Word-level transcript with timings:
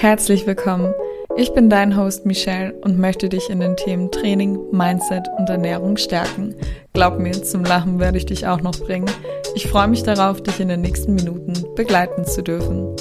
Herzlich 0.00 0.46
willkommen. 0.46 0.94
Ich 1.36 1.52
bin 1.54 1.68
dein 1.68 1.96
Host 1.96 2.24
Michelle 2.24 2.72
und 2.82 3.00
möchte 3.00 3.28
dich 3.28 3.50
in 3.50 3.58
den 3.58 3.76
Themen 3.76 4.12
Training, 4.12 4.56
Mindset 4.70 5.26
und 5.36 5.50
Ernährung 5.50 5.96
stärken. 5.96 6.54
Glaub 6.92 7.18
mir, 7.18 7.32
zum 7.42 7.64
Lachen 7.64 7.98
werde 7.98 8.16
ich 8.16 8.24
dich 8.24 8.46
auch 8.46 8.60
noch 8.60 8.78
bringen. 8.78 9.10
Ich 9.56 9.66
freue 9.66 9.88
mich 9.88 10.04
darauf, 10.04 10.40
dich 10.40 10.60
in 10.60 10.68
den 10.68 10.82
nächsten 10.82 11.16
Minuten 11.16 11.52
begleiten 11.74 12.24
zu 12.24 12.44
dürfen. 12.44 12.94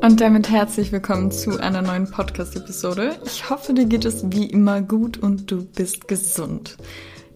Und 0.00 0.18
damit 0.22 0.48
herzlich 0.48 0.90
willkommen 0.90 1.30
zu 1.30 1.60
einer 1.60 1.82
neuen 1.82 2.10
Podcast-Episode. 2.10 3.16
Ich 3.26 3.50
hoffe, 3.50 3.74
dir 3.74 3.84
geht 3.84 4.06
es 4.06 4.32
wie 4.32 4.46
immer 4.46 4.80
gut 4.80 5.18
und 5.18 5.50
du 5.50 5.66
bist 5.66 6.08
gesund. 6.08 6.78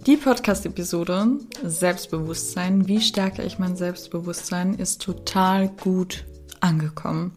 Die 0.06 0.16
Podcast-Episode 0.16 1.38
Selbstbewusstsein, 1.62 2.88
wie 2.88 3.00
stärke 3.00 3.44
ich 3.44 3.60
mein 3.60 3.76
Selbstbewusstsein, 3.76 4.74
ist 4.74 5.00
total 5.00 5.68
gut 5.68 6.24
angekommen. 6.58 7.30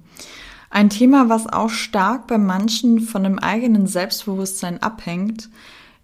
Ein 0.71 0.89
Thema, 0.89 1.29
was 1.29 1.45
auch 1.45 1.69
stark 1.69 2.25
bei 2.25 2.39
manchen 2.39 3.01
von 3.01 3.21
dem 3.21 3.37
eigenen 3.37 3.85
Selbstbewusstsein 3.85 4.81
abhängt, 4.81 5.49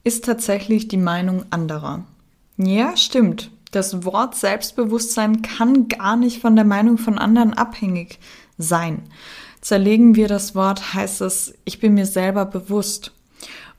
ist 0.03 0.25
tatsächlich 0.25 0.87
die 0.87 0.97
Meinung 0.97 1.45
anderer. 1.49 2.05
Ja, 2.57 2.95
stimmt. 2.95 3.49
Das 3.71 4.05
Wort 4.05 4.35
Selbstbewusstsein 4.35 5.41
kann 5.41 5.87
gar 5.87 6.15
nicht 6.15 6.41
von 6.41 6.55
der 6.55 6.65
Meinung 6.65 6.99
von 6.99 7.17
anderen 7.17 7.55
abhängig 7.55 8.19
sein. 8.59 9.01
Zerlegen 9.61 10.13
wir 10.13 10.27
das 10.27 10.53
Wort, 10.53 10.93
heißt 10.93 11.21
es, 11.21 11.55
ich 11.65 11.79
bin 11.79 11.95
mir 11.95 12.05
selber 12.05 12.45
bewusst. 12.45 13.13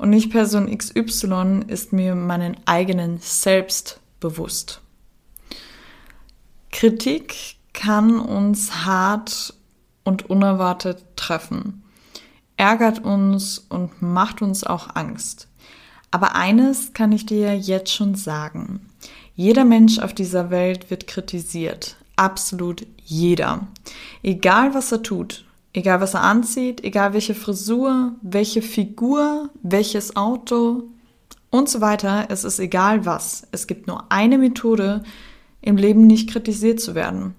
Und 0.03 0.11
nicht 0.11 0.33
Person 0.33 0.67
XY 0.77 1.61
ist 1.69 1.93
mir 1.93 2.17
meinen 2.17 2.57
eigenen 2.67 3.21
Selbst 3.21 4.01
bewusst. 4.19 4.81
Kritik 6.73 7.55
kann 7.73 8.19
uns 8.19 8.85
hart 8.85 9.55
und 10.03 10.29
unerwartet 10.29 11.05
treffen, 11.15 11.85
ärgert 12.57 13.05
uns 13.05 13.61
und 13.61 14.03
macht 14.03 14.43
uns 14.43 14.65
auch 14.65 14.97
Angst. 14.97 15.47
Aber 16.11 16.35
eines 16.35 16.95
kann 16.95 17.13
ich 17.13 17.25
dir 17.25 17.57
jetzt 17.57 17.93
schon 17.93 18.17
sagen. 18.17 18.91
Jeder 19.37 19.65
Mensch 19.65 20.01
auf 20.01 20.13
dieser 20.13 20.51
Welt 20.51 20.91
wird 20.91 21.07
kritisiert. 21.07 21.95
Absolut 22.17 22.85
jeder. 23.05 23.69
Egal 24.25 24.75
was 24.75 24.91
er 24.91 25.05
tut. 25.05 25.45
Egal 25.75 26.01
was 26.01 26.15
er 26.15 26.23
anzieht, 26.23 26.85
egal 26.85 27.15
welche 27.15 27.35
Frisur, 27.35 28.15
welche 28.21 28.61
Figur, 28.61 29.51
welches 29.63 30.17
Auto 30.17 30.85
und 31.51 31.69
so 31.69 31.81
weiter, 31.81 32.27
es 32.29 32.45
ist 32.45 32.59
egal 32.59 33.07
was. 33.07 33.47
Es 33.53 33.67
gibt 33.67 33.87
nur 33.87 34.11
eine 34.13 34.39
Methode, 34.39 35.03
im 35.63 35.77
Leben 35.77 36.07
nicht 36.07 36.29
kritisiert 36.29 36.81
zu 36.81 36.95
werden. 36.95 37.35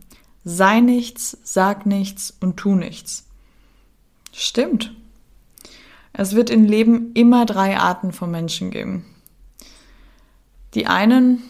Sei 0.45 0.79
nichts, 0.79 1.37
sag 1.43 1.85
nichts 1.85 2.35
und 2.39 2.57
tu 2.57 2.75
nichts. 2.75 3.27
Stimmt. 4.31 4.93
Es 6.13 6.35
wird 6.35 6.49
im 6.49 6.65
Leben 6.65 7.11
immer 7.13 7.45
drei 7.45 7.77
Arten 7.77 8.11
von 8.11 8.31
Menschen 8.31 8.71
geben. 8.71 9.05
Die 10.73 10.87
einen, 10.87 11.43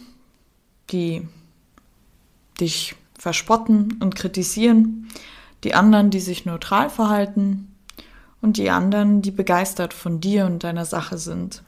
die 0.89 1.27
dich 2.59 2.95
verspotten 3.17 3.99
und 4.01 4.15
kritisieren, 4.15 5.09
die 5.63 5.73
anderen, 5.73 6.09
die 6.09 6.19
sich 6.19 6.45
neutral 6.45 6.89
verhalten 6.89 7.73
und 8.41 8.57
die 8.57 8.69
anderen, 8.69 9.21
die 9.21 9.31
begeistert 9.31 9.93
von 9.93 10.19
dir 10.19 10.45
und 10.45 10.63
deiner 10.63 10.85
Sache 10.85 11.17
sind. 11.17 11.63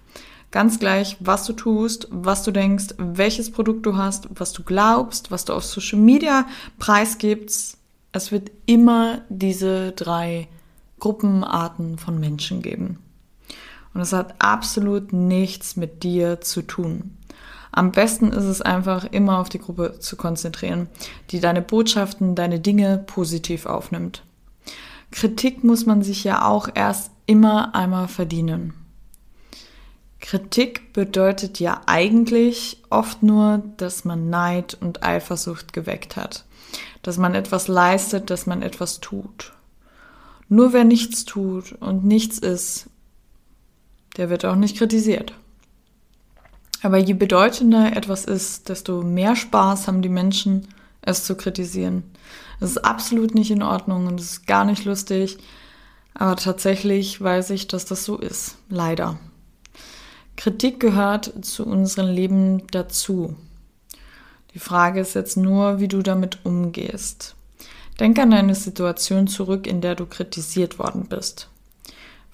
Ganz 0.52 0.80
gleich, 0.80 1.18
was 1.20 1.46
du 1.46 1.54
tust, 1.54 2.08
was 2.12 2.44
du 2.44 2.52
denkst, 2.52 2.96
welches 2.98 3.52
Produkt 3.52 3.86
du 3.86 3.98
hast, 3.98 4.28
was 4.36 4.54
du 4.54 4.64
glaubst, 4.64 5.32
was 5.32 5.46
du 5.46 5.54
auf 5.54 5.66
Social 5.66 6.00
Media 6.00 6.46
preisgibst. 6.80 7.78
Es 8.12 8.32
wird 8.32 8.52
immer 8.66 9.22
diese 9.30 9.92
drei 9.92 10.48
Gruppenarten 11.00 11.98
von 11.98 12.20
Menschen 12.20 12.62
geben. 12.62 13.00
Und 13.94 14.02
es 14.02 14.14
hat 14.14 14.36
absolut 14.40 15.14
nichts 15.14 15.76
mit 15.76 16.04
dir 16.04 16.42
zu 16.42 16.62
tun. 16.62 17.18
Am 17.76 17.92
besten 17.92 18.32
ist 18.32 18.46
es 18.46 18.62
einfach 18.62 19.04
immer 19.12 19.40
auf 19.40 19.50
die 19.50 19.60
Gruppe 19.60 20.00
zu 20.00 20.16
konzentrieren, 20.16 20.88
die 21.32 21.42
deine 21.42 21.62
Botschaften, 21.62 22.34
deine 22.34 22.62
Dinge 22.62 23.04
positiv 23.06 23.66
aufnimmt. 23.66 24.24
Kritik 25.12 25.62
muss 25.66 25.86
man 25.86 26.02
sich 26.02 26.24
ja 26.24 26.46
auch 26.46 26.70
erst 26.74 27.12
immer 27.26 27.76
einmal 27.76 28.08
verdienen. 28.08 28.74
Kritik 30.22 30.94
bedeutet 30.94 31.60
ja 31.60 31.82
eigentlich 31.86 32.82
oft 32.90 33.22
nur, 33.24 33.62
dass 33.76 34.06
man 34.06 34.30
Neid 34.30 34.78
und 34.80 35.04
Eifersucht 35.04 35.74
geweckt 35.74 36.16
hat, 36.16 36.46
dass 37.02 37.18
man 37.18 37.36
etwas 37.36 37.68
leistet, 37.68 38.30
dass 38.30 38.46
man 38.46 38.62
etwas 38.62 39.02
tut. 39.02 39.52
Nur 40.48 40.72
wer 40.72 40.86
nichts 40.86 41.26
tut 41.26 41.74
und 41.74 42.06
nichts 42.06 42.40
ist, 42.40 42.90
der 44.16 44.30
wird 44.30 44.46
auch 44.46 44.56
nicht 44.56 44.78
kritisiert. 44.78 45.34
Aber 46.86 47.00
je 47.00 47.14
bedeutender 47.14 47.98
etwas 47.98 48.26
ist, 48.26 48.70
desto 48.70 49.02
mehr 49.02 49.36
Spaß 49.36 49.88
haben 49.88 50.04
die 50.04 50.10
Menschen, 50.10 50.68
es 51.02 51.24
zu 51.24 51.34
kritisieren. 51.34 52.04
Das 52.60 52.70
ist 52.70 52.78
absolut 52.78 53.34
nicht 53.34 53.50
in 53.50 53.64
Ordnung 53.64 54.06
und 54.06 54.20
es 54.20 54.34
ist 54.34 54.46
gar 54.46 54.66
nicht 54.66 54.86
lustig. 54.86 55.40
Aber 56.14 56.36
tatsächlich 56.36 57.20
weiß 57.20 57.50
ich, 57.50 57.68
dass 57.68 57.86
das 57.86 58.06
so 58.06 58.20
ist. 58.20 58.58
Leider. 58.70 59.18
Kritik 60.36 60.80
gehört 60.80 61.34
zu 61.44 61.66
unserem 61.66 62.14
Leben 62.14 62.68
dazu. 62.68 63.36
Die 64.54 64.60
Frage 64.60 65.00
ist 65.00 65.16
jetzt 65.16 65.38
nur, 65.38 65.80
wie 65.80 65.88
du 65.88 66.04
damit 66.04 66.46
umgehst. 66.46 67.34
Denk 68.00 68.20
an 68.20 68.32
eine 68.32 68.54
Situation 68.54 69.26
zurück, 69.26 69.66
in 69.66 69.82
der 69.82 69.96
du 69.96 70.06
kritisiert 70.06 70.78
worden 70.78 71.08
bist. 71.10 71.50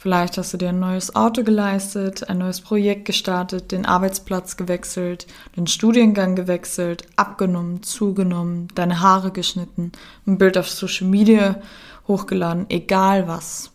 Vielleicht 0.01 0.39
hast 0.39 0.51
du 0.51 0.57
dir 0.57 0.69
ein 0.69 0.79
neues 0.79 1.15
Auto 1.15 1.43
geleistet, 1.43 2.27
ein 2.27 2.39
neues 2.39 2.59
Projekt 2.59 3.05
gestartet, 3.05 3.71
den 3.71 3.85
Arbeitsplatz 3.85 4.57
gewechselt, 4.57 5.27
den 5.55 5.67
Studiengang 5.67 6.35
gewechselt, 6.35 7.05
abgenommen, 7.17 7.83
zugenommen, 7.83 8.67
deine 8.73 9.01
Haare 9.01 9.29
geschnitten, 9.29 9.91
ein 10.25 10.39
Bild 10.39 10.57
auf 10.57 10.67
Social 10.67 11.07
Media 11.07 11.61
hochgeladen, 12.07 12.65
egal 12.69 13.27
was. 13.27 13.69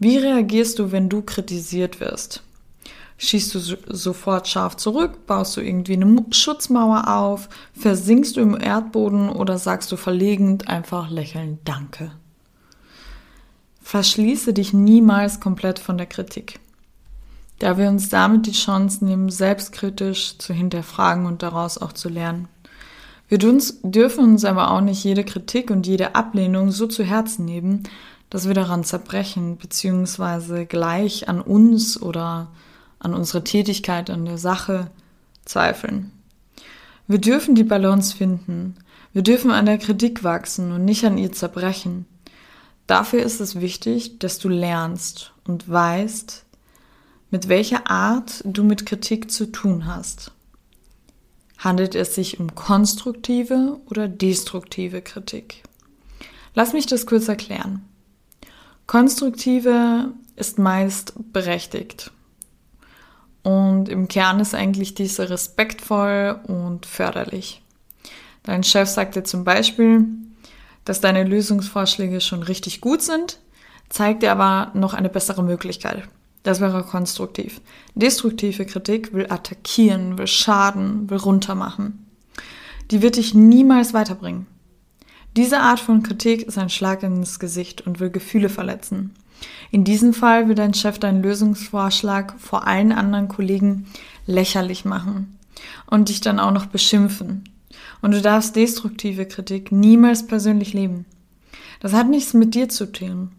Wie 0.00 0.18
reagierst 0.18 0.80
du, 0.80 0.90
wenn 0.90 1.08
du 1.08 1.22
kritisiert 1.22 2.00
wirst? 2.00 2.42
Schießt 3.18 3.54
du 3.54 3.60
sofort 3.86 4.48
scharf 4.48 4.76
zurück, 4.76 5.28
baust 5.28 5.56
du 5.56 5.60
irgendwie 5.60 5.92
eine 5.92 6.24
Schutzmauer 6.32 7.06
auf, 7.06 7.48
versinkst 7.72 8.36
du 8.36 8.40
im 8.40 8.60
Erdboden 8.60 9.28
oder 9.28 9.58
sagst 9.58 9.92
du 9.92 9.96
verlegend 9.96 10.66
einfach 10.66 11.08
lächelnd 11.08 11.60
Danke? 11.64 12.10
Verschließe 13.86 14.52
dich 14.52 14.72
niemals 14.72 15.38
komplett 15.38 15.78
von 15.78 15.96
der 15.96 16.08
Kritik, 16.08 16.58
da 17.60 17.78
wir 17.78 17.88
uns 17.88 18.08
damit 18.08 18.46
die 18.46 18.50
Chance 18.50 19.04
nehmen, 19.04 19.30
selbstkritisch 19.30 20.38
zu 20.38 20.52
hinterfragen 20.52 21.24
und 21.24 21.44
daraus 21.44 21.78
auch 21.78 21.92
zu 21.92 22.08
lernen. 22.08 22.48
Wir 23.28 23.38
dürfen 23.38 24.24
uns 24.24 24.44
aber 24.44 24.72
auch 24.72 24.80
nicht 24.80 25.04
jede 25.04 25.22
Kritik 25.22 25.70
und 25.70 25.86
jede 25.86 26.16
Ablehnung 26.16 26.72
so 26.72 26.88
zu 26.88 27.04
Herzen 27.04 27.44
nehmen, 27.44 27.84
dass 28.28 28.48
wir 28.48 28.54
daran 28.54 28.82
zerbrechen, 28.82 29.56
beziehungsweise 29.56 30.66
gleich 30.66 31.28
an 31.28 31.40
uns 31.40 32.02
oder 32.02 32.48
an 32.98 33.14
unsere 33.14 33.44
Tätigkeit, 33.44 34.10
an 34.10 34.24
der 34.24 34.38
Sache 34.38 34.90
zweifeln. 35.44 36.10
Wir 37.06 37.20
dürfen 37.20 37.54
die 37.54 37.62
Balance 37.62 38.16
finden. 38.16 38.74
Wir 39.12 39.22
dürfen 39.22 39.52
an 39.52 39.66
der 39.66 39.78
Kritik 39.78 40.24
wachsen 40.24 40.72
und 40.72 40.84
nicht 40.84 41.04
an 41.04 41.18
ihr 41.18 41.30
zerbrechen. 41.30 42.04
Dafür 42.86 43.22
ist 43.22 43.40
es 43.40 43.60
wichtig, 43.60 44.18
dass 44.18 44.38
du 44.38 44.48
lernst 44.48 45.32
und 45.44 45.68
weißt, 45.68 46.44
mit 47.30 47.48
welcher 47.48 47.90
Art 47.90 48.42
du 48.44 48.62
mit 48.62 48.86
Kritik 48.86 49.30
zu 49.30 49.46
tun 49.50 49.86
hast. 49.86 50.30
Handelt 51.58 51.94
es 51.94 52.14
sich 52.14 52.38
um 52.38 52.54
konstruktive 52.54 53.80
oder 53.86 54.08
destruktive 54.08 55.02
Kritik? 55.02 55.62
Lass 56.54 56.72
mich 56.72 56.86
das 56.86 57.06
kurz 57.06 57.28
erklären. 57.28 57.84
Konstruktive 58.86 60.12
ist 60.36 60.58
meist 60.58 61.14
berechtigt. 61.32 62.12
Und 63.42 63.88
im 63.88 64.08
Kern 64.08 64.40
ist 64.40 64.54
eigentlich 64.54 64.94
diese 64.94 65.28
respektvoll 65.30 66.40
und 66.46 66.86
förderlich. 66.86 67.62
Dein 68.42 68.62
Chef 68.62 68.88
sagt 68.88 69.16
dir 69.16 69.24
zum 69.24 69.44
Beispiel, 69.44 70.04
dass 70.86 71.02
deine 71.02 71.24
Lösungsvorschläge 71.24 72.22
schon 72.22 72.42
richtig 72.42 72.80
gut 72.80 73.02
sind, 73.02 73.38
zeigt 73.90 74.22
dir 74.22 74.32
aber 74.32 74.70
noch 74.72 74.94
eine 74.94 75.10
bessere 75.10 75.42
Möglichkeit. 75.44 76.08
Das 76.42 76.60
wäre 76.60 76.84
konstruktiv. 76.84 77.60
Destruktive 77.94 78.64
Kritik 78.64 79.12
will 79.12 79.26
attackieren, 79.28 80.16
will 80.16 80.28
schaden, 80.28 81.10
will 81.10 81.18
runtermachen. 81.18 82.06
Die 82.90 83.02
wird 83.02 83.16
dich 83.16 83.34
niemals 83.34 83.94
weiterbringen. 83.94 84.46
Diese 85.36 85.58
Art 85.58 85.80
von 85.80 86.02
Kritik 86.02 86.44
ist 86.44 86.56
ein 86.56 86.70
Schlag 86.70 87.02
ins 87.02 87.40
Gesicht 87.40 87.84
und 87.86 87.98
will 87.98 88.10
Gefühle 88.10 88.48
verletzen. 88.48 89.12
In 89.72 89.82
diesem 89.82 90.14
Fall 90.14 90.48
will 90.48 90.54
dein 90.54 90.72
Chef 90.72 90.98
deinen 90.98 91.22
Lösungsvorschlag 91.22 92.34
vor 92.38 92.66
allen 92.66 92.92
anderen 92.92 93.28
Kollegen 93.28 93.86
lächerlich 94.26 94.84
machen 94.84 95.38
und 95.86 96.08
dich 96.08 96.20
dann 96.20 96.38
auch 96.38 96.52
noch 96.52 96.66
beschimpfen. 96.66 97.44
Und 98.00 98.12
du 98.12 98.22
darfst 98.22 98.56
destruktive 98.56 99.26
Kritik 99.26 99.72
niemals 99.72 100.26
persönlich 100.26 100.72
leben. 100.72 101.06
Das 101.80 101.92
hat 101.92 102.08
nichts 102.08 102.34
mit 102.34 102.54
dir 102.54 102.68
zu 102.68 102.90
tun. 102.90 103.32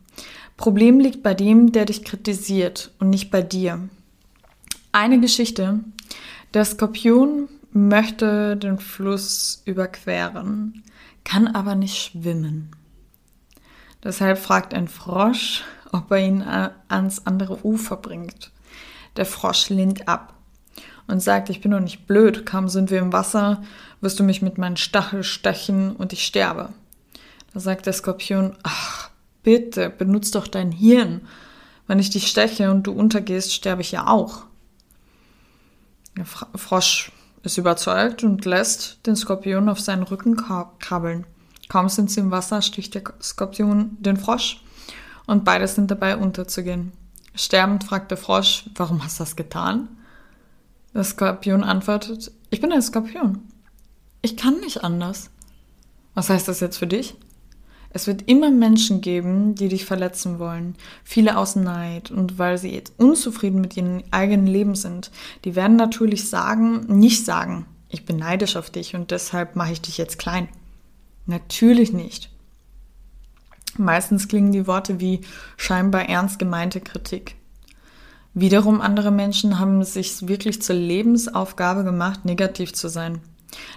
Problem 0.57 1.00
liegt 1.00 1.24
bei 1.24 1.33
dem, 1.33 1.71
der 1.71 1.85
dich 1.85 2.03
kritisiert 2.03 2.91
und 3.00 3.09
nicht 3.09 3.29
bei 3.29 3.41
dir. 3.41 3.89
Eine 4.91 5.19
Geschichte. 5.19 5.79
Der 6.53 6.65
Skorpion 6.65 7.47
möchte 7.71 8.57
den 8.57 8.79
Fluss 8.79 9.62
überqueren, 9.65 10.83
kann 11.23 11.47
aber 11.47 11.75
nicht 11.75 11.97
schwimmen. 11.97 12.71
Deshalb 14.03 14.39
fragt 14.39 14.73
ein 14.73 14.88
Frosch, 14.88 15.63
ob 15.91 16.12
er 16.12 16.25
ihn 16.25 16.41
ans 16.41 17.25
andere 17.25 17.65
Ufer 17.65 17.97
bringt. 17.97 18.51
Der 19.15 19.25
Frosch 19.25 19.69
lehnt 19.69 20.07
ab 20.07 20.37
und 21.07 21.21
sagt, 21.21 21.50
ich 21.50 21.62
bin 21.62 21.71
doch 21.71 21.80
nicht 21.80 22.06
blöd, 22.06 22.45
kaum 22.45 22.69
sind 22.69 22.92
wir 22.92 23.00
im 23.00 23.13
Wasser, 23.13 23.63
wirst 24.01 24.19
du 24.19 24.24
mich 24.24 24.42
mit 24.42 24.57
meinen 24.57 24.77
Stachel 24.77 25.24
stechen 25.24 25.95
und 25.95 26.13
ich 26.13 26.25
sterbe. 26.25 26.69
Da 27.54 27.59
sagt 27.59 27.86
der 27.86 27.94
Skorpion, 27.94 28.56
ach, 28.63 29.09
bitte, 29.44 29.89
benutzt 29.89 30.36
doch 30.36 30.48
dein 30.48 30.71
Hirn. 30.71 31.21
Wenn 31.88 32.00
ich 32.00 32.09
dich 32.09 32.27
steche 32.27 32.69
und 32.69 32.83
du 32.83 32.92
untergehst, 32.92 33.54
sterbe 33.54 33.81
ich 33.81 33.92
ja 33.92 34.07
auch. 34.07 34.44
Der 36.18 36.25
Frosch 36.25 37.12
ist 37.44 37.57
überzeugt 37.57 38.24
und 38.24 38.44
lässt 38.45 39.06
den 39.06 39.15
Skorpion 39.15 39.69
auf 39.69 39.80
seinen 39.80 40.04
Rücken 40.04 40.36
krabbeln. 40.80 41.25
Kaum 41.69 41.89
sind 41.89 42.12
sie 42.12 42.19
im 42.19 42.31
Wasser, 42.31 42.62
sticht 42.62 42.95
der 42.95 43.04
Skorpion 43.21 43.98
den 44.00 44.18
Frosch 44.18 44.62
und 45.25 45.45
beide 45.45 45.68
sind 45.68 45.92
dabei 45.92 46.18
unterzugehen. 46.18 46.92
Sterbend 47.36 47.83
fragt 47.83 48.12
der 48.12 48.18
Frosch, 48.18 48.65
warum 48.75 49.04
hast 49.04 49.19
du 49.19 49.24
das 49.24 49.36
getan? 49.36 49.89
Der 50.97 51.03
Skorpion 51.03 51.63
antwortet, 51.63 52.31
ich 52.49 52.59
bin 52.59 52.71
ein 52.71 52.81
Skorpion. 52.81 53.41
Ich 54.23 54.35
kann 54.35 54.59
nicht 54.61 54.83
anders. 54.83 55.29
Was 56.15 56.31
heißt 56.31 56.47
das 56.47 56.59
jetzt 56.59 56.77
für 56.77 56.88
dich? 56.88 57.13
Es 57.91 58.07
wird 58.07 58.23
immer 58.27 58.49
Menschen 58.49 58.99
geben, 59.01 59.53
die 59.53 59.67
dich 59.67 59.85
verletzen 59.85 60.39
wollen. 60.39 60.73
Viele 61.03 61.38
aus 61.38 61.55
Neid 61.55 62.09
und 62.09 62.39
weil 62.39 62.57
sie 62.57 62.73
jetzt 62.73 62.94
unzufrieden 62.97 63.61
mit 63.61 63.77
ihrem 63.77 64.01
eigenen 64.09 64.47
Leben 64.47 64.73
sind. 64.73 65.11
Die 65.45 65.55
werden 65.55 65.77
natürlich 65.77 66.31
sagen, 66.31 66.88
nicht 66.88 67.25
sagen, 67.25 67.67
ich 67.89 68.03
bin 68.03 68.17
neidisch 68.17 68.55
auf 68.55 68.71
dich 68.71 68.95
und 68.95 69.11
deshalb 69.11 69.55
mache 69.55 69.73
ich 69.73 69.81
dich 69.81 69.99
jetzt 69.99 70.17
klein. 70.17 70.49
Natürlich 71.27 71.94
nicht. 71.94 72.31
Meistens 73.77 74.27
klingen 74.27 74.51
die 74.51 74.65
Worte 74.65 74.99
wie 74.99 75.21
scheinbar 75.57 76.09
ernst 76.09 76.39
gemeinte 76.39 76.81
Kritik. 76.81 77.35
Wiederum 78.33 78.81
andere 78.81 79.12
Menschen 79.12 79.59
haben 79.59 79.81
es 79.81 79.94
sich 79.94 80.27
wirklich 80.27 80.62
zur 80.62 80.75
Lebensaufgabe 80.75 81.83
gemacht, 81.83 82.25
negativ 82.25 82.74
zu 82.74 82.88
sein. 82.88 83.19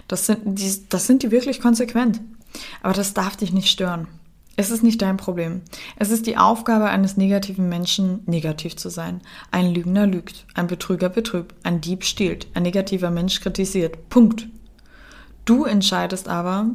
Das 0.07 0.25
sind, 0.25 0.41
die, 0.45 0.71
das 0.89 1.07
sind 1.07 1.23
die 1.23 1.31
wirklich 1.31 1.61
konsequent. 1.61 2.21
Aber 2.83 2.93
das 2.93 3.13
darf 3.13 3.37
dich 3.37 3.53
nicht 3.53 3.69
stören. 3.69 4.07
Es 4.57 4.69
ist 4.69 4.83
nicht 4.83 5.01
dein 5.01 5.17
Problem. 5.17 5.61
Es 5.95 6.11
ist 6.11 6.27
die 6.27 6.37
Aufgabe 6.37 6.85
eines 6.85 7.17
negativen 7.17 7.69
Menschen, 7.69 8.19
negativ 8.25 8.75
zu 8.75 8.89
sein. 8.89 9.21
Ein 9.49 9.73
Lügner 9.73 10.05
lügt, 10.05 10.45
ein 10.53 10.67
Betrüger 10.67 11.09
betrübt, 11.09 11.55
ein 11.63 11.81
Dieb 11.81 12.03
stiehlt, 12.03 12.47
ein 12.53 12.63
negativer 12.63 13.09
Mensch 13.09 13.39
kritisiert. 13.39 14.09
Punkt. 14.09 14.47
Du 15.45 15.63
entscheidest 15.63 16.27
aber, 16.27 16.67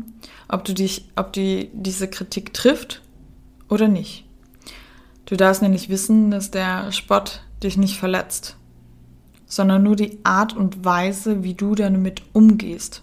ob 0.48 0.64
du 0.64 0.74
dich, 0.74 1.06
ob 1.16 1.32
die, 1.32 1.70
diese 1.74 2.08
Kritik 2.08 2.54
trifft 2.54 3.02
oder 3.68 3.88
nicht. 3.88 4.24
Du 5.26 5.36
darfst 5.36 5.62
nämlich 5.62 5.88
wissen, 5.88 6.30
dass 6.30 6.50
der 6.50 6.90
Spott 6.92 7.42
dich 7.62 7.76
nicht 7.76 7.98
verletzt, 7.98 8.56
sondern 9.46 9.82
nur 9.82 9.96
die 9.96 10.18
Art 10.24 10.54
und 10.54 10.84
Weise, 10.84 11.42
wie 11.42 11.54
du 11.54 11.74
damit 11.74 12.22
umgehst, 12.32 13.02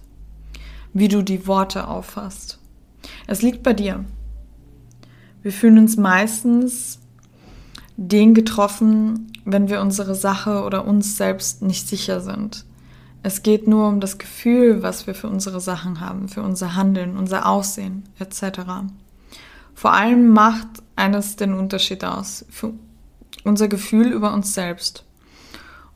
wie 0.94 1.08
du 1.08 1.22
die 1.22 1.48
Worte 1.48 1.88
auffasst. 1.88 2.60
Es 3.28 3.42
liegt 3.42 3.64
bei 3.64 3.74
dir. 3.74 4.06
Wir 5.42 5.52
fühlen 5.52 5.78
uns 5.78 5.98
meistens 5.98 7.00
den 7.98 8.34
getroffen, 8.34 9.32
wenn 9.46 9.70
wir 9.70 9.82
unsere 9.82 10.16
Sache 10.16 10.64
oder 10.64 10.86
uns 10.86 11.18
selbst 11.18 11.62
nicht 11.62 11.88
sicher 11.88 12.22
sind. 12.22 12.66
Es 13.24 13.44
geht 13.44 13.68
nur 13.68 13.88
um 13.88 14.00
das 14.00 14.18
Gefühl, 14.18 14.84
was 14.84 15.08
wir 15.08 15.16
für 15.16 15.28
unsere 15.28 15.62
Sachen 15.62 16.00
haben, 16.00 16.28
für 16.28 16.44
unser 16.44 16.76
Handeln, 16.76 17.18
unser 17.18 17.48
Aussehen 17.48 18.04
etc. 18.20 18.62
Vor 19.74 19.94
allem 19.94 20.30
macht 20.30 20.68
eines 20.96 21.36
den 21.36 21.54
Unterschied 21.54 22.04
aus, 22.04 22.46
für 22.50 22.74
unser 23.44 23.68
Gefühl 23.68 24.12
über 24.12 24.34
uns 24.34 24.54
selbst. 24.54 25.04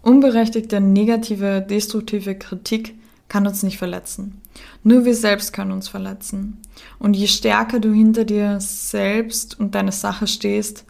Unberechtigte 0.01 0.79
negative, 0.79 1.65
destruktive 1.67 2.35
Kritik 2.35 2.95
kann 3.27 3.45
uns 3.45 3.63
nicht 3.63 3.77
verletzen. 3.77 4.41
Nur 4.83 5.05
wir 5.05 5.15
selbst 5.15 5.53
können 5.53 5.71
uns 5.71 5.89
verletzen. 5.89 6.59
Und 6.99 7.15
je 7.15 7.27
stärker 7.27 7.79
du 7.79 7.91
hinter 7.94 8.23
dir 8.23 8.59
selbst 8.59 9.59
und 9.59 9.75
deine 9.75 9.91
Sache 9.91 10.27
stehst, 10.27 10.85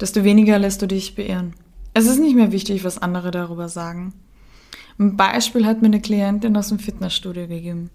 desto 0.00 0.24
weniger 0.24 0.58
lässt 0.58 0.82
du 0.82 0.86
dich 0.86 1.14
beirren. 1.14 1.54
Es 1.94 2.06
ist 2.06 2.20
nicht 2.20 2.36
mehr 2.36 2.52
wichtig, 2.52 2.84
was 2.84 2.98
andere 2.98 3.30
darüber 3.30 3.68
sagen. 3.68 4.12
Ein 4.98 5.16
Beispiel 5.16 5.66
hat 5.66 5.82
mir 5.82 5.88
eine 5.88 6.00
Klientin 6.00 6.56
aus 6.56 6.68
dem 6.68 6.78
Fitnessstudio 6.78 7.48
gegeben. 7.48 7.90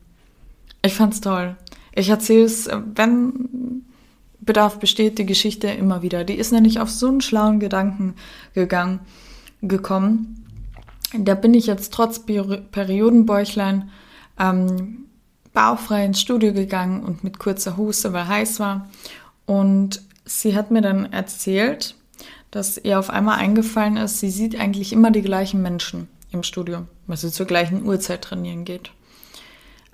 Ich 0.81 0.94
fand's 0.94 1.21
toll. 1.21 1.56
Ich 1.94 2.09
erzähle 2.09 2.44
es, 2.44 2.69
wenn 2.95 3.83
Bedarf 4.40 4.80
besteht, 4.80 5.18
die 5.18 5.26
Geschichte 5.26 5.68
immer 5.68 6.02
wieder. 6.02 6.24
Die 6.24 6.36
ist 6.36 6.52
nämlich 6.52 6.80
auf 6.80 6.90
so 6.90 7.08
einen 7.08 7.22
schlauen 7.22 7.60
Gedanken 7.60 8.16
gegangen, 8.54 9.00
gekommen. 9.62 10.46
Da 11.18 11.36
bin 11.36 11.54
ich 11.54 11.68
jetzt 11.68 11.94
trotz 11.94 12.20
Periodenbäuchlein 12.20 13.90
ähm, 14.40 15.06
bauchfrei 15.54 16.06
ins 16.06 16.22
Studio 16.22 16.54
gegangen 16.54 17.04
und 17.04 17.24
mit 17.24 17.40
kurzer 17.40 17.78
Hose, 17.78 18.14
weil 18.14 18.28
heiß 18.28 18.60
war. 18.60 18.90
Und 19.46 20.02
sie 20.26 20.56
hat 20.56 20.72
mir 20.72 20.82
dann 20.82 21.12
erzählt, 21.12 21.96
dass 22.52 22.78
ihr 22.78 23.00
auf 23.00 23.10
einmal 23.10 23.40
eingefallen 23.40 23.98
ist, 23.98 24.20
sie 24.20 24.30
sieht 24.30 24.60
eigentlich 24.60 24.94
immer 24.94 25.12
die 25.12 25.22
gleichen 25.22 25.62
Menschen 25.62 26.08
im 26.32 26.44
Studio, 26.44 26.86
weil 27.08 27.18
sie 27.18 27.32
zur 27.32 27.46
gleichen 27.46 27.86
Uhrzeit 27.86 28.22
trainieren 28.22 28.66
geht. 28.66 28.92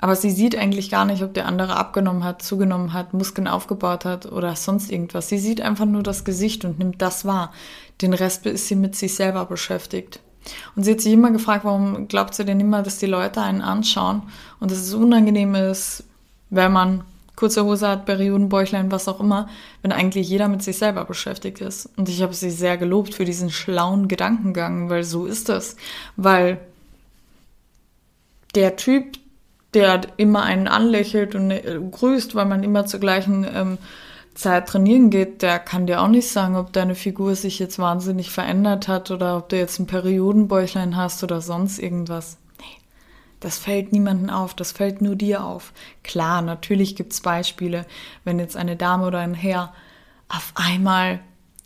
Aber 0.01 0.15
sie 0.15 0.31
sieht 0.31 0.57
eigentlich 0.57 0.89
gar 0.89 1.05
nicht, 1.05 1.23
ob 1.23 1.35
der 1.35 1.45
andere 1.45 1.77
abgenommen 1.77 2.23
hat, 2.23 2.41
zugenommen 2.41 2.91
hat, 2.91 3.13
Muskeln 3.13 3.47
aufgebaut 3.47 4.03
hat 4.03 4.25
oder 4.25 4.55
sonst 4.55 4.91
irgendwas. 4.91 5.29
Sie 5.29 5.37
sieht 5.37 5.61
einfach 5.61 5.85
nur 5.85 6.03
das 6.03 6.25
Gesicht 6.25 6.65
und 6.65 6.79
nimmt 6.79 7.01
das 7.01 7.23
wahr. 7.23 7.53
Den 8.01 8.13
Rest 8.13 8.45
ist 8.47 8.67
sie 8.67 8.75
mit 8.75 8.95
sich 8.95 9.13
selber 9.13 9.45
beschäftigt. 9.45 10.19
Und 10.75 10.83
sie 10.83 10.91
hat 10.91 11.01
sich 11.01 11.13
immer 11.13 11.29
gefragt, 11.29 11.65
warum 11.65 12.07
glaubt 12.07 12.33
sie 12.33 12.43
denn 12.43 12.59
immer, 12.59 12.81
dass 12.81 12.97
die 12.97 13.05
Leute 13.05 13.41
einen 13.41 13.61
anschauen 13.61 14.23
und 14.59 14.71
dass 14.71 14.79
es 14.79 14.93
unangenehm 14.93 15.53
ist, 15.53 16.03
wenn 16.49 16.71
man 16.71 17.03
kurze 17.35 17.63
Hose 17.63 17.87
hat, 17.87 18.05
Periodenbäuchlein, 18.05 18.91
was 18.91 19.07
auch 19.07 19.19
immer, 19.19 19.49
wenn 19.81 19.91
eigentlich 19.91 20.29
jeder 20.29 20.47
mit 20.47 20.63
sich 20.63 20.77
selber 20.77 21.05
beschäftigt 21.05 21.61
ist. 21.61 21.89
Und 21.95 22.09
ich 22.09 22.21
habe 22.21 22.33
sie 22.33 22.51
sehr 22.51 22.77
gelobt 22.77 23.13
für 23.13 23.25
diesen 23.25 23.49
schlauen 23.49 24.07
Gedankengang, 24.07 24.89
weil 24.89 25.03
so 25.03 25.25
ist 25.25 25.49
es. 25.49 25.75
Weil 26.17 26.59
der 28.53 28.75
Typ, 28.75 29.17
der 29.73 30.01
immer 30.17 30.43
einen 30.43 30.67
anlächelt 30.67 31.35
und 31.35 31.51
äh, 31.51 31.79
grüßt, 31.79 32.35
weil 32.35 32.45
man 32.45 32.63
immer 32.63 32.85
zur 32.85 32.99
gleichen 32.99 33.45
ähm, 33.53 33.77
Zeit 34.33 34.69
trainieren 34.69 35.09
geht, 35.09 35.41
der 35.41 35.59
kann 35.59 35.87
dir 35.87 36.01
auch 36.01 36.07
nicht 36.07 36.29
sagen, 36.29 36.55
ob 36.55 36.71
deine 36.71 36.95
Figur 36.95 37.35
sich 37.35 37.59
jetzt 37.59 37.79
wahnsinnig 37.79 38.31
verändert 38.31 38.87
hat 38.87 39.11
oder 39.11 39.37
ob 39.37 39.49
du 39.49 39.57
jetzt 39.57 39.79
ein 39.79 39.87
Periodenbäuchlein 39.87 40.95
hast 40.95 41.23
oder 41.23 41.41
sonst 41.41 41.79
irgendwas. 41.79 42.37
Nee, 42.59 42.81
das 43.39 43.57
fällt 43.57 43.91
niemandem 43.91 44.29
auf, 44.29 44.53
das 44.53 44.71
fällt 44.71 45.01
nur 45.01 45.15
dir 45.15 45.43
auf. 45.43 45.73
Klar, 46.03 46.41
natürlich 46.41 46.95
gibt's 46.95 47.21
Beispiele, 47.21 47.85
wenn 48.23 48.39
jetzt 48.39 48.55
eine 48.55 48.77
Dame 48.77 49.05
oder 49.05 49.19
ein 49.19 49.33
Herr 49.33 49.73
auf 50.29 50.53
einmal 50.55 51.19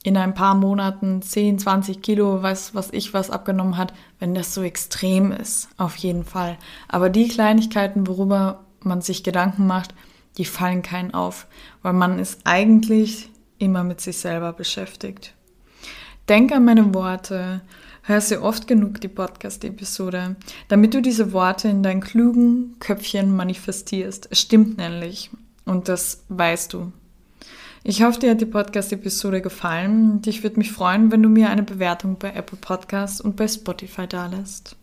in 0.05 0.17
ein 0.17 0.35
paar 0.35 0.53
Monaten 0.53 1.23
10, 1.23 1.57
20 1.57 1.99
Kilo, 2.03 2.43
was, 2.43 2.75
was 2.75 2.93
ich 2.93 3.15
was 3.15 3.31
abgenommen 3.31 3.75
hat, 3.75 3.91
wenn 4.19 4.35
das 4.35 4.53
so 4.53 4.61
extrem 4.61 5.31
ist, 5.31 5.67
auf 5.77 5.95
jeden 5.95 6.23
Fall. 6.23 6.59
Aber 6.87 7.09
die 7.09 7.27
Kleinigkeiten, 7.27 8.05
worüber 8.05 8.65
man 8.81 9.01
sich 9.01 9.23
Gedanken 9.23 9.65
macht, 9.65 9.95
die 10.37 10.45
fallen 10.45 10.83
keinen 10.83 11.15
auf, 11.15 11.47
weil 11.81 11.93
man 11.93 12.19
ist 12.19 12.41
eigentlich 12.43 13.31
immer 13.57 13.83
mit 13.83 13.99
sich 13.99 14.19
selber 14.19 14.53
beschäftigt. 14.53 15.33
Denk 16.29 16.51
an 16.51 16.65
meine 16.65 16.93
Worte, 16.93 17.61
hör 18.03 18.21
sie 18.21 18.37
oft 18.37 18.67
genug, 18.67 19.01
die 19.01 19.07
Podcast-Episode, 19.07 20.35
damit 20.67 20.93
du 20.93 21.01
diese 21.01 21.33
Worte 21.33 21.67
in 21.67 21.81
dein 21.81 22.01
klugen 22.01 22.75
Köpfchen 22.77 23.35
manifestierst. 23.35 24.27
Es 24.29 24.39
stimmt 24.39 24.77
nämlich 24.77 25.31
und 25.65 25.89
das 25.89 26.25
weißt 26.29 26.73
du. 26.73 26.91
Ich 27.87 28.01
hoffe, 28.01 28.19
dir 28.19 28.31
hat 28.31 28.41
die 28.41 28.47
Podcast-Episode 28.47 29.41
gefallen 29.41 30.13
und 30.13 30.25
ich 30.25 30.41
würde 30.41 30.57
mich 30.57 30.71
freuen, 30.71 31.11
wenn 31.11 31.21
du 31.21 31.29
mir 31.29 31.51
eine 31.51 31.61
Bewertung 31.61 32.17
bei 32.17 32.33
Apple 32.33 32.57
Podcasts 32.59 33.21
und 33.21 33.35
bei 33.35 33.47
Spotify 33.47 34.07
dalässt. 34.07 34.75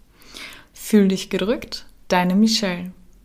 Fühl 0.72 1.08
dich 1.08 1.28
gedrückt, 1.28 1.84
deine 2.06 2.36
Michelle. 2.36 2.92